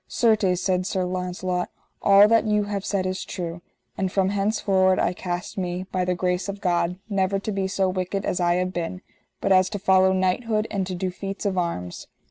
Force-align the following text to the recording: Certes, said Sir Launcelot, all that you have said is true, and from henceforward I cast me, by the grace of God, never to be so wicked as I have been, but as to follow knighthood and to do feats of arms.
Certes, 0.07 0.59
said 0.63 0.87
Sir 0.87 1.03
Launcelot, 1.05 1.69
all 2.01 2.27
that 2.27 2.47
you 2.47 2.63
have 2.63 2.83
said 2.83 3.05
is 3.05 3.23
true, 3.23 3.61
and 3.95 4.11
from 4.11 4.29
henceforward 4.29 4.97
I 4.97 5.13
cast 5.13 5.59
me, 5.59 5.83
by 5.91 6.05
the 6.05 6.15
grace 6.15 6.49
of 6.49 6.59
God, 6.59 6.97
never 7.07 7.37
to 7.37 7.51
be 7.51 7.67
so 7.67 7.87
wicked 7.87 8.25
as 8.25 8.39
I 8.39 8.55
have 8.55 8.73
been, 8.73 9.03
but 9.41 9.51
as 9.51 9.69
to 9.69 9.77
follow 9.77 10.11
knighthood 10.11 10.65
and 10.71 10.87
to 10.87 10.95
do 10.95 11.11
feats 11.11 11.45
of 11.45 11.55
arms. 11.55 12.07